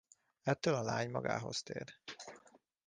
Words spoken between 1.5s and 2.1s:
tér.